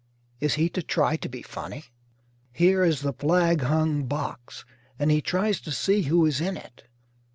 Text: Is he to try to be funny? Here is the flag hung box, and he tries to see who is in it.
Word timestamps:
Is 0.39 0.55
he 0.55 0.67
to 0.69 0.81
try 0.81 1.15
to 1.17 1.29
be 1.29 1.43
funny? 1.43 1.83
Here 2.51 2.83
is 2.83 3.01
the 3.01 3.13
flag 3.13 3.61
hung 3.61 4.05
box, 4.07 4.65
and 4.97 5.11
he 5.11 5.21
tries 5.21 5.61
to 5.61 5.71
see 5.71 6.01
who 6.01 6.25
is 6.25 6.41
in 6.41 6.57
it. 6.57 6.85